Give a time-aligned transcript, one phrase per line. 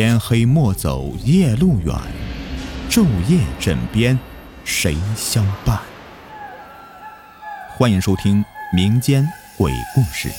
[0.00, 1.92] 天黑莫走夜路远，
[2.88, 4.16] 昼夜枕边
[4.64, 5.80] 谁相伴？
[7.70, 10.30] 欢迎收听民间鬼故事。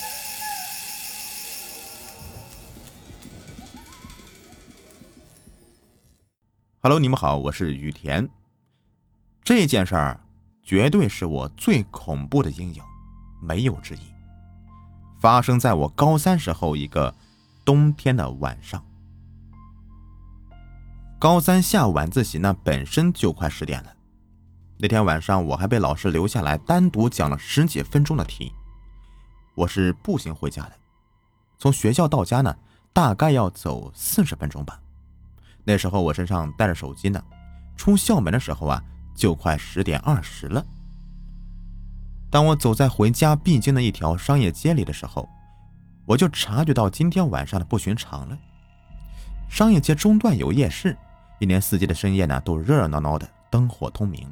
[6.82, 8.30] Hello，你们好，我是雨田。
[9.44, 10.22] 这件事儿
[10.64, 12.82] 绝对是我最恐怖的阴影，
[13.42, 14.00] 没有之一。
[15.20, 17.14] 发生在我高三时候一个
[17.66, 18.82] 冬天的晚上。
[21.20, 23.94] 高三下晚自习呢，本身就快十点了。
[24.78, 28.54] 那天晚上，我还被老师留下来单独讲了十几分钟的题。
[29.54, 30.72] 我是步行回家的，
[31.58, 32.56] 从学校到家呢，
[32.94, 34.80] 大概要走四十分钟吧。
[35.66, 37.22] 那时候我身上带着手机呢，
[37.76, 38.82] 出校门的时候啊，
[39.14, 40.66] 就快十点二十了。
[42.32, 45.28] 当我走在回家必经的一条商业街里的时候，
[46.06, 48.38] 我就察觉到今天晚上的不寻常了。
[49.50, 50.98] 商业街中段有夜市。
[51.40, 54.28] 一年四季的深夜呢，都热热闹闹的，灯火通明。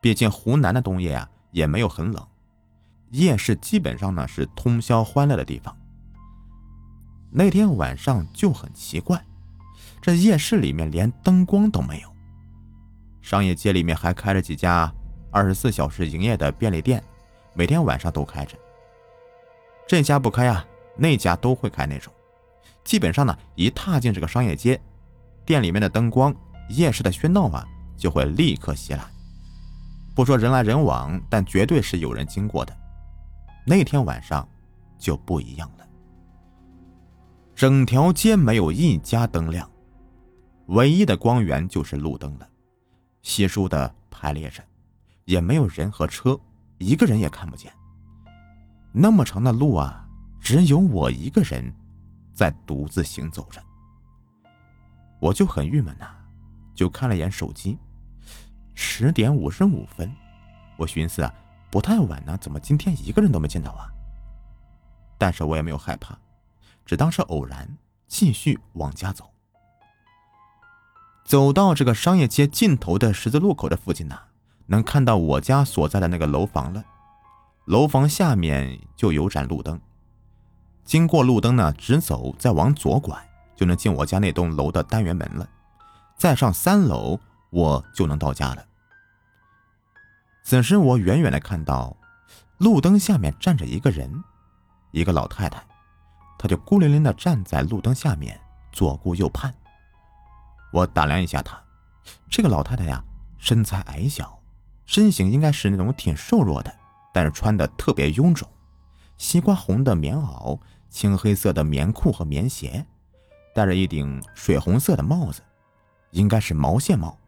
[0.00, 2.26] 毕竟湖南的冬夜啊，也没有很冷，
[3.10, 5.76] 夜市基本上呢是通宵欢乐的地方。
[7.30, 9.24] 那天晚上就很奇怪，
[10.00, 12.08] 这夜市里面连灯光都没有。
[13.20, 14.92] 商业街里面还开着几家
[15.30, 17.02] 二十四小时营业的便利店，
[17.54, 18.56] 每天晚上都开着。
[19.86, 20.64] 这家不开啊，
[20.96, 22.12] 那家都会开那种。
[22.84, 24.80] 基本上呢，一踏进这个商业街。
[25.44, 26.34] 店里面的灯光，
[26.68, 29.04] 夜市的喧闹啊，就会立刻袭来。
[30.14, 32.76] 不说人来人往，但绝对是有人经过的。
[33.64, 34.46] 那天晚上
[34.98, 35.86] 就不一样了，
[37.54, 39.68] 整条街没有一家灯亮，
[40.66, 42.48] 唯一的光源就是路灯了，
[43.22, 44.62] 稀疏的排列着，
[45.24, 46.38] 也没有人和车，
[46.78, 47.72] 一个人也看不见。
[48.92, 50.06] 那么长的路啊，
[50.40, 51.72] 只有我一个人
[52.34, 53.62] 在独自行走着。
[55.22, 56.06] 我就很郁闷呐，
[56.74, 57.78] 就看了眼手机，
[58.74, 60.12] 十点五十五分。
[60.76, 61.32] 我寻思啊，
[61.70, 63.86] 不太晚呢，怎么今天一个人都没见到啊？
[65.16, 66.18] 但是我也没有害怕，
[66.84, 67.68] 只当是偶然，
[68.08, 69.30] 继续往家走。
[71.24, 74.18] 走到这个商业街尽头的十字路口的附近呢，
[74.66, 76.84] 能看到我家所在的那个楼房了。
[77.66, 79.80] 楼房下面就有盏路灯，
[80.84, 83.28] 经过路灯呢，直走，再往左拐。
[83.62, 85.48] 就能进我家那栋楼的单元门了，
[86.16, 87.16] 再上三楼，
[87.50, 88.66] 我就能到家了。
[90.42, 91.96] 此时，我远远的看到
[92.58, 94.12] 路灯下面站着一个人，
[94.90, 95.62] 一个老太太，
[96.36, 98.40] 她就孤零零的站在路灯下面，
[98.72, 99.54] 左顾右盼。
[100.72, 101.56] 我打量一下她，
[102.28, 103.04] 这个老太太呀，
[103.38, 104.40] 身材矮小，
[104.86, 106.74] 身形应该是那种挺瘦弱的，
[107.14, 108.48] 但是穿的特别臃肿，
[109.18, 110.58] 西瓜红的棉袄，
[110.90, 112.84] 青黑色的棉裤和棉鞋。
[113.54, 115.42] 戴着一顶水红色的帽子，
[116.10, 117.18] 应该是毛线帽，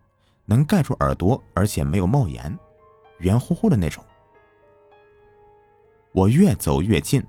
[0.47, 2.59] 能盖住耳朵，而且没有帽檐，
[3.19, 4.03] 圆乎乎的那种。
[6.13, 7.23] 我越走越近，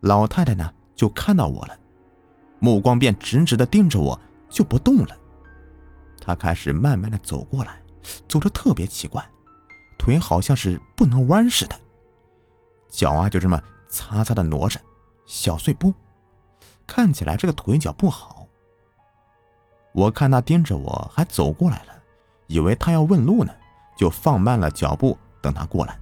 [0.00, 1.78] 老太太呢就看到我了，
[2.58, 4.18] 目光便直直的盯着我，
[4.48, 5.16] 就不动了。
[6.20, 7.82] 她开始慢慢的走过来，
[8.28, 9.22] 走着特别奇怪，
[9.98, 11.78] 腿好像是不能弯似的，
[12.88, 14.80] 脚啊就这么擦擦的挪着，
[15.26, 15.92] 小碎步。
[16.86, 18.46] 看起来这个腿脚不好。
[19.92, 21.94] 我看他盯着我，还走过来了，
[22.46, 23.52] 以为他要问路呢，
[23.96, 25.96] 就放慢了脚步等他过来。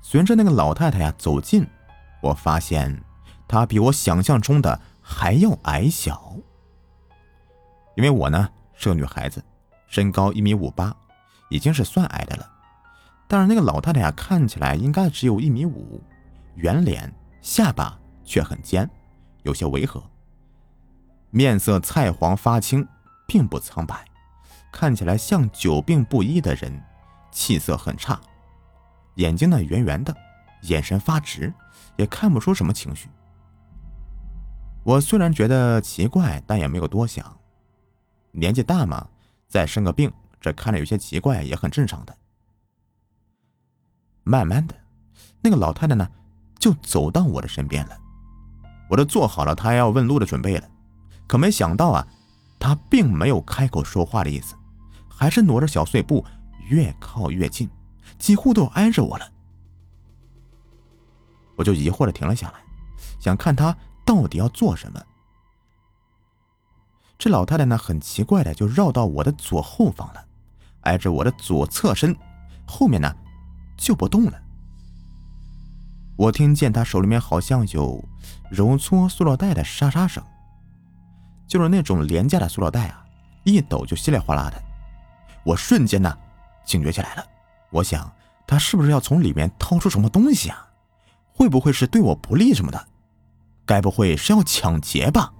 [0.00, 1.66] 随着那个老太太呀走近，
[2.20, 3.02] 我发现
[3.48, 6.36] 她比我想象中的还要矮小。
[7.96, 9.42] 因为我呢是个女孩子，
[9.86, 10.94] 身高一米五八，
[11.48, 12.48] 已经是算矮的了。
[13.26, 16.00] 但是那个老太太呀看起来应该只有一米五，
[16.54, 17.98] 圆脸，下巴。
[18.24, 18.88] 却很尖，
[19.42, 20.02] 有些违和。
[21.30, 22.86] 面色菜黄发青，
[23.26, 24.04] 并不苍白，
[24.72, 26.82] 看起来像久病不医的人，
[27.30, 28.20] 气色很差。
[29.16, 30.16] 眼睛呢圆圆的，
[30.62, 31.52] 眼神发直，
[31.96, 33.08] 也看不出什么情绪。
[34.84, 37.36] 我虽然觉得奇怪，但也没有多想。
[38.32, 39.08] 年纪大嘛，
[39.48, 42.16] 再生个病，这看着有些奇怪，也很正常的。
[44.24, 44.74] 慢慢的，
[45.40, 46.08] 那个老太太呢，
[46.58, 47.98] 就走到我的身边了。
[48.94, 50.68] 我都做好了他要问路的准备了，
[51.26, 52.06] 可没想到啊，
[52.60, 54.54] 他并没有开口说话的意思，
[55.08, 56.24] 还是挪着小碎步
[56.68, 57.68] 越靠越近，
[58.20, 59.28] 几乎都挨着我了。
[61.56, 62.60] 我就疑惑的停了下来，
[63.18, 65.02] 想看他到底要做什么。
[67.18, 70.24] 这老太太呢，很奇怪的就绕到我的左后方了，
[70.82, 72.16] 挨着我的左侧身，
[72.64, 73.12] 后面呢
[73.76, 74.40] 就不动了。
[76.16, 78.02] 我听见他手里面好像有
[78.50, 80.22] 揉搓塑料袋的沙沙声，
[81.46, 83.04] 就是那种廉价的塑料袋啊，
[83.44, 84.62] 一抖就稀里哗啦的。
[85.44, 86.16] 我瞬间呢，
[86.64, 87.24] 警觉起来了。
[87.70, 88.10] 我想，
[88.46, 90.68] 他是不是要从里面掏出什么东西啊？
[91.32, 92.86] 会不会是对我不利什么的？
[93.66, 95.32] 该不会是要抢劫吧？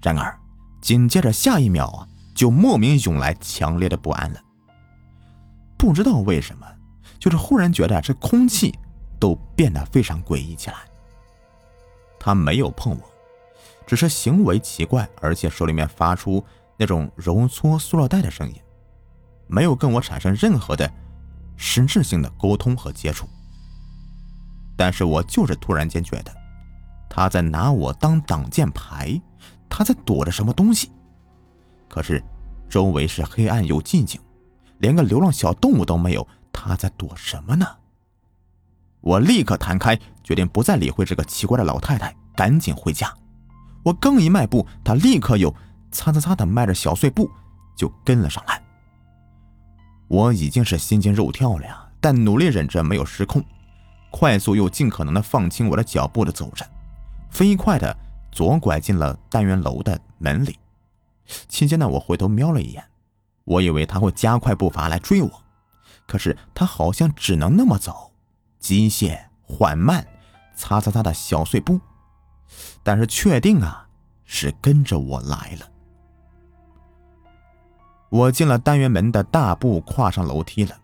[0.00, 0.38] 然而，
[0.80, 4.40] 紧接着下一秒啊，就莫名涌来强烈的不安了。
[5.76, 6.66] 不知道为什么，
[7.18, 8.74] 就是忽然觉得这空气
[9.18, 10.76] 都变得非常诡异起来。
[12.18, 13.10] 他没有碰我，
[13.86, 16.44] 只是行为奇怪，而且手里面发出
[16.76, 18.54] 那种揉搓塑料袋的声音，
[19.46, 20.90] 没有跟我产生任何的
[21.56, 23.28] 实质性的沟通和接触。
[24.76, 26.34] 但是我就是突然间觉得，
[27.08, 29.20] 他在拿我当挡箭牌，
[29.68, 30.90] 他在躲着什么东西。
[31.88, 32.22] 可是
[32.68, 34.20] 周围是黑暗又寂静。
[34.78, 37.66] 连个流浪小动物都没有，他在躲什么呢？
[39.06, 43.08] 我立刻弹开，决定不再理会这个奇怪的老太太，赶紧回家。
[43.84, 45.54] 我刚一迈步，她立刻又
[45.92, 47.30] 擦擦擦的迈着小碎步
[47.76, 48.60] 就跟了上来。
[50.08, 53.40] 我已经是心惊肉跳了呀，但努力忍着没有失控，
[54.10, 56.66] 快速又尽可能的放轻我的脚步的走着，
[57.30, 57.96] 飞快的
[58.32, 60.58] 左拐进了单元楼的门里。
[61.46, 62.82] 期间呢，我回头瞄了一眼。
[63.44, 65.30] 我以为他会加快步伐来追我，
[66.08, 68.10] 可是他好像只能那么走，
[68.58, 70.06] 机械缓慢，
[70.54, 71.80] 擦擦擦的小碎步。
[72.82, 73.88] 但是确定啊，
[74.24, 75.68] 是跟着我来了。
[78.08, 80.76] 我进了单元门的大步跨上楼梯了，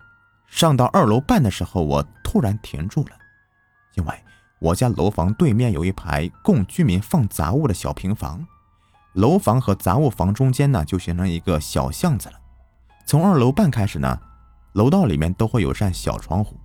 [0.49, 3.11] 上到二楼半的时候，我突然停住了，
[3.95, 4.15] 因为
[4.59, 8.45] 我家楼房对面有一排供居民放杂物的小平房，
[9.13, 12.35] 楼房和杂物房中间呢，就形成一个小巷子了。
[13.07, 14.21] 从二楼半开始呢，
[14.73, 16.59] 楼道里面都会有扇小窗户，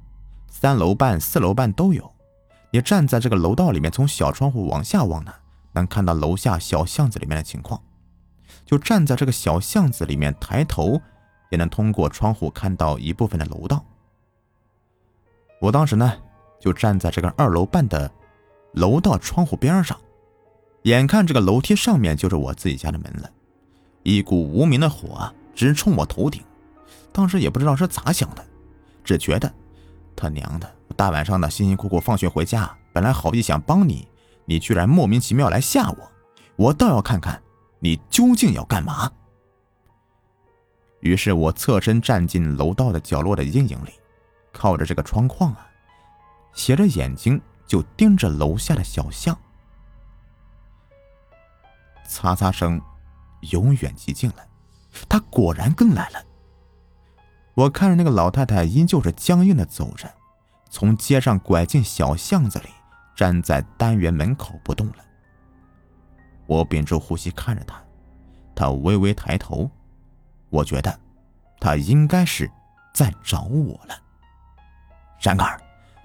[0.59, 2.11] 三楼半、四楼半都有。
[2.71, 5.31] 你站在这个楼道里面，从小窗户往下望呢，
[5.73, 7.79] 能看到楼下小巷子里面的情况。
[8.65, 10.99] 就站在这个小巷子里面，抬头
[11.51, 13.85] 也能通过窗户看到一部分的楼道。
[15.61, 16.11] 我当时呢，
[16.59, 18.11] 就站在这个二楼半的
[18.73, 19.95] 楼道窗户边上，
[20.81, 23.29] 眼看这个楼梯上面就是我自己家的门了，
[24.01, 25.31] 一股无名的火。
[25.53, 26.43] 直冲我头顶，
[27.11, 28.43] 当时也不知道是咋想的，
[29.03, 29.53] 只觉得
[30.17, 34.07] 他娘的，大晚上的辛辛苦苦放学回家，本来好意想帮你，
[34.45, 36.11] 你居然莫名其妙来吓我，
[36.55, 37.41] 我倒要看看
[37.79, 39.09] 你究竟要干嘛。
[41.01, 43.91] 于是我侧身站进楼道的角落的阴影里，
[44.51, 45.69] 靠着这个窗框啊，
[46.53, 49.37] 斜着眼睛就盯着楼下的小巷，
[52.07, 52.81] 擦擦声
[53.51, 54.37] 永远及近了。
[55.07, 56.26] 他果然跟来了。
[57.57, 60.07] 我看着那个老太太依旧是僵硬的走着，
[60.69, 62.65] 从街上拐进小巷子里，
[63.15, 64.97] 站在单元门口不动了。
[66.45, 67.81] 我屏住呼吸看着她，
[68.53, 69.67] 她微微抬头，
[70.51, 70.99] 我觉得
[71.59, 72.47] 她应该是
[72.93, 73.99] 在找我了。
[75.19, 75.59] 然而，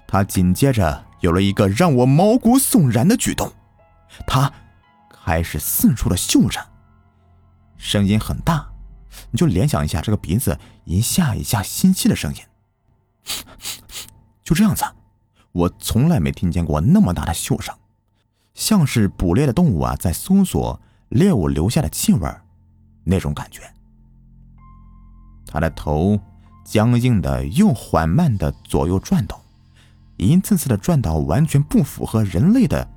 [0.07, 3.53] 她紧接着有了一个让我毛骨悚然的举动，
[4.25, 4.51] 她
[5.07, 6.59] 开始四处的嗅着，
[7.77, 8.72] 声音很大。
[9.31, 12.41] 你就联想一下这个鼻子一下一下吸气的声音，
[14.43, 14.83] 就这样子，
[15.51, 17.75] 我从来没听见过那么大的嗅声，
[18.53, 22.29] 像是捕猎的动物啊在搜索猎物留下的气味
[23.03, 23.61] 那种感觉。
[25.45, 26.19] 他的头
[26.65, 29.39] 僵硬的又缓慢的左右转动，
[30.17, 32.87] 一次次的转到完全不符合人类的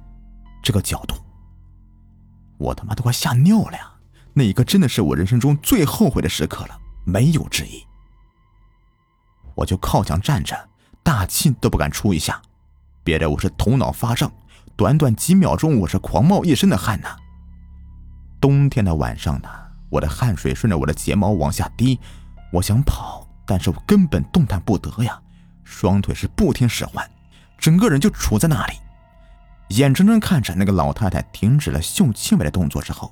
[0.62, 1.14] 这个角度，
[2.56, 3.92] 我他妈都快吓尿了呀！
[4.38, 7.82] 那一刻真的是我人生中最后悔的时刻了，没有之一。
[9.54, 10.54] 我就靠墙站着，
[11.02, 12.38] 大气都不敢出一下，
[13.02, 14.30] 憋得我是头脑发胀。
[14.76, 17.16] 短短几秒钟，我是狂冒一身的汗呐。
[18.38, 19.48] 冬天的晚上呢，
[19.88, 21.98] 我的汗水顺着我的睫毛往下滴。
[22.52, 25.18] 我想跑，但是我根本动弹不得呀，
[25.64, 27.10] 双腿是不听使唤，
[27.56, 28.74] 整个人就杵在那里，
[29.68, 33.10] 眼睁睁看着那个老太太停止了嗅气味的动作之后。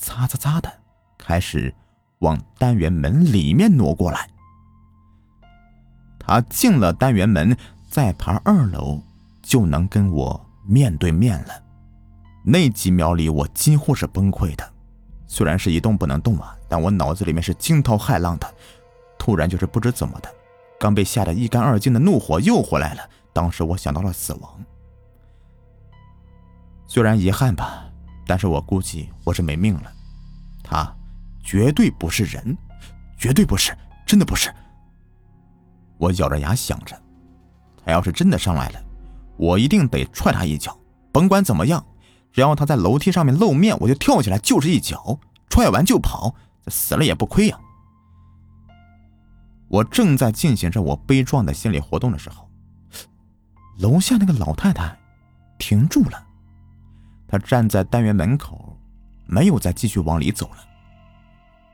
[0.00, 0.72] 擦擦擦的，
[1.18, 1.72] 开始
[2.20, 4.28] 往单元门里面挪过来。
[6.18, 7.54] 他进了单元门，
[7.88, 9.02] 再爬二楼
[9.42, 11.62] 就能跟我面对面了。
[12.42, 14.72] 那几秒里，我几乎是崩溃的。
[15.26, 18.54] 虽然是一动不能动啊，但我脑子里面是惊涛骇浪的。
[19.18, 20.34] 突然就是不知怎么的，
[20.78, 23.02] 刚被吓得一干二净的怒火又回来了。
[23.34, 24.64] 当时我想到了死亡，
[26.86, 27.89] 虽然遗憾吧。
[28.30, 29.92] 但是我估计我是没命了，
[30.62, 30.88] 他
[31.42, 32.56] 绝对不是人，
[33.18, 34.54] 绝对不是，真的不是。
[35.98, 36.96] 我咬着牙想着，
[37.84, 38.80] 他要是真的上来了，
[39.36, 40.78] 我一定得踹他一脚，
[41.10, 41.84] 甭管怎么样，
[42.30, 45.18] 只要他在楼梯上面露面，我就跳起来就是一脚，
[45.48, 46.32] 踹完就跑，
[46.68, 47.58] 死了也不亏呀。
[49.66, 52.48] 我正在进行着我悲壮的心理活动的时候，
[53.80, 54.96] 楼下那个老太太
[55.58, 56.29] 停住了，
[57.30, 58.76] 他站在单元门口，
[59.24, 60.56] 没有再继续往里走了。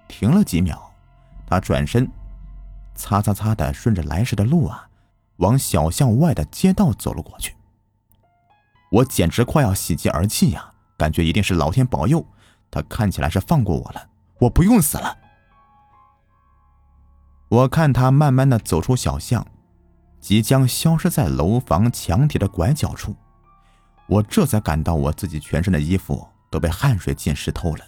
[0.06, 0.92] 停了几秒，
[1.46, 2.06] 他转身，
[2.94, 4.86] 擦擦擦的顺着来时的路啊，
[5.36, 7.54] 往小巷外的街道走了过去。
[8.90, 10.74] 我简直快要喜极而泣呀！
[10.98, 12.26] 感觉一定是老天保佑，
[12.70, 14.08] 他看起来是放过我了，
[14.40, 15.16] 我不用死了。
[17.48, 19.46] 我看他慢慢的走出小巷，
[20.20, 23.16] 即将消失在楼房墙体的拐角处，
[24.08, 27.84] 我这才感到我自己全身的衣服都被汗水浸湿透了。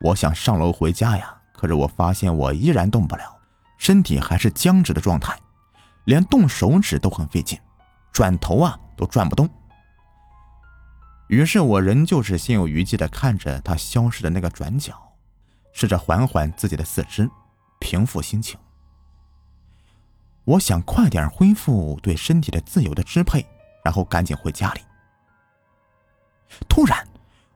[0.00, 3.36] 我想上楼回家呀，可是我发现我依然动不了，
[3.76, 5.36] 身体还是僵直的状态，
[6.04, 7.58] 连动手指都很费劲，
[8.12, 9.48] 转头啊都转不动。
[11.28, 14.94] 于是我仍旧是心有余悸的看着他消失的那个转角，
[15.72, 17.28] 试着缓缓自己的四肢，
[17.80, 18.58] 平复心情。
[20.44, 23.46] 我想快点恢复对身体的自由的支配，
[23.84, 24.80] 然后赶紧回家里。
[26.68, 27.06] 突然，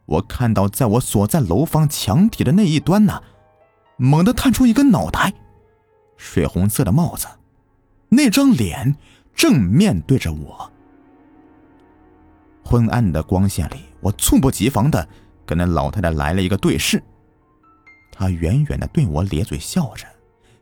[0.05, 3.23] 我看到在我所在楼房墙体的那一端呢，
[3.97, 5.33] 猛地探出一个脑袋，
[6.17, 7.27] 水红色的帽子，
[8.09, 8.97] 那张脸
[9.35, 10.71] 正面对着我。
[12.65, 15.09] 昏暗的光线里，我猝不及防的
[15.45, 17.03] 跟那老太太来了一个对视。
[18.11, 20.07] 她远远的对我咧嘴笑着，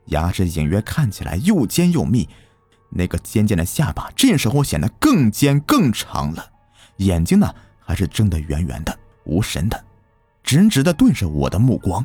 [0.06, 2.28] 牙齿隐约看起来又尖又密，
[2.90, 6.50] 那个尖尖的下巴这时候显得更尖更长了，
[6.96, 9.84] 眼睛呢还是睁得圆圆的、无神的，
[10.42, 12.04] 直直的对着我的目光。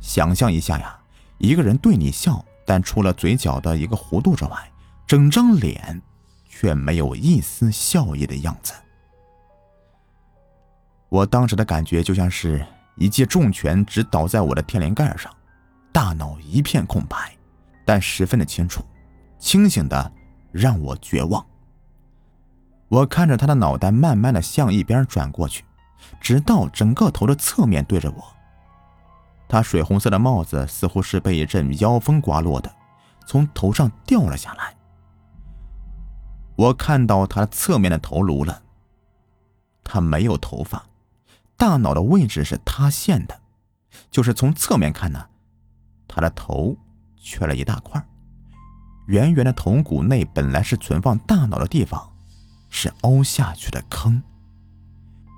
[0.00, 0.98] 想象一下呀，
[1.38, 4.72] 一个人对你笑，但除了嘴角的一个弧度之外，
[5.06, 6.00] 整张脸。
[6.54, 8.74] 却没有一丝笑意的样子。
[11.08, 12.64] 我当时的感觉就像是
[12.96, 15.34] 一记重拳直倒在我的天灵盖上，
[15.90, 17.34] 大脑一片空白，
[17.86, 18.84] 但十分的清楚，
[19.38, 20.12] 清醒的
[20.52, 21.44] 让我绝望。
[22.92, 25.64] 我看着他的脑袋慢慢的向一边转过去，
[26.20, 28.22] 直到整个头的侧面对着我。
[29.48, 32.70] 他水红色的帽子似乎是被一阵妖风刮落的，
[33.26, 34.76] 从头上掉了下来。
[36.54, 38.62] 我看到他侧面的头颅了。
[39.82, 40.84] 他没有头发，
[41.56, 43.40] 大脑的位置是塌陷的，
[44.10, 45.26] 就是从侧面看呢，
[46.06, 46.76] 他的头
[47.16, 48.06] 缺了一大块。
[49.06, 52.11] 圆圆的头骨内本来是存放大脑的地方，
[52.72, 54.20] 是凹下去的坑。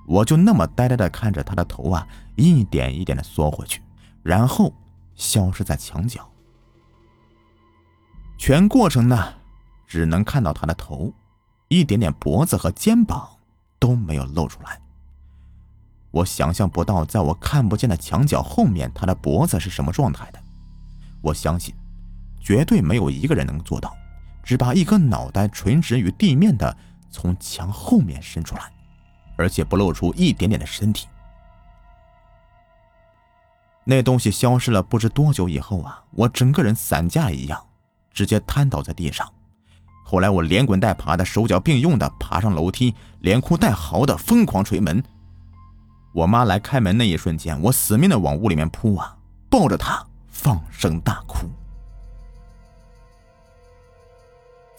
[0.07, 3.83] 我就那么呆呆的看着他的头啊，一点一点的缩回去，
[4.23, 4.73] 然后
[5.17, 6.31] 消失在墙角。
[8.39, 9.35] 全过程呢？
[9.87, 11.13] 只能看到他的头，
[11.69, 13.29] 一点点脖子和肩膀
[13.79, 14.81] 都没有露出来。
[16.11, 20.43] 我想象不到，在我看不见的墙角后面，他的脖子是什么状态的。
[21.21, 21.75] 我相信，
[22.41, 23.97] 绝对没有一个人能做到，
[24.43, 26.77] 只把一颗脑袋垂直于地面的
[27.15, 28.73] 从墙后面伸出来，
[29.37, 31.07] 而且不露出一点点的身体。
[33.85, 37.65] 那东西消失了不知多久以后啊，我整个人散架一样，
[38.13, 39.33] 直接瘫倒在地上。
[40.03, 45.01] 后来我连滚带爬的，手脚并用的爬上楼梯，连哭带嚎的疯狂捶门。
[46.13, 49.17] 我妈来开门那一瞬间，我死命的往屋里面扑啊，
[49.49, 51.49] 抱着她放声大哭。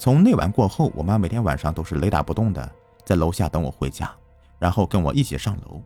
[0.06, 2.72] 从那晚过后，我妈每天晚上都是雷打不动的
[3.04, 4.14] 在楼下等我回家，
[4.60, 5.82] 然后跟我一起上楼。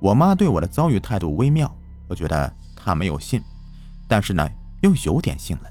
[0.00, 1.72] 我妈对我的遭遇态度微妙，
[2.08, 3.40] 我觉得她没有信，
[4.08, 4.50] 但是呢
[4.82, 5.70] 又有点信了。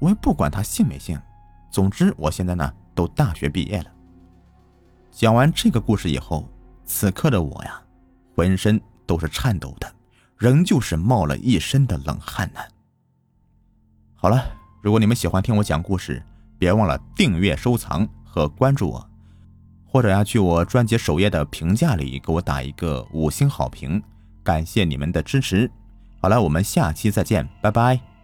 [0.00, 1.16] 我也不管她信没信。
[1.70, 3.86] 总之，我现在呢都大学毕业了。
[5.12, 6.50] 讲完这个故事以后，
[6.84, 7.80] 此刻的我呀，
[8.34, 9.94] 浑身都是颤抖的，
[10.36, 12.58] 仍旧是冒了一身的冷汗呢。
[14.16, 14.44] 好了，
[14.86, 16.22] 如果你们喜欢听我讲故事，
[16.60, 19.10] 别忘了订阅、收藏和关注我，
[19.84, 24.00] 或者呀去我专辑首页的评价里给我打一个五星好评，
[24.44, 25.68] 感谢你们的支持。
[26.20, 28.15] 好了，我们下期再见，拜拜。